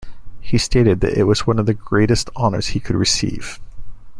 He 0.39 0.57
stated 0.57 0.99
that 1.01 1.15
it 1.15 1.25
was 1.25 1.45
one 1.45 1.59
of 1.59 1.67
the 1.67 1.75
greatest 1.75 2.31
honours 2.35 2.69
he 2.69 2.79
could 2.79 2.95
receive. 2.95 3.59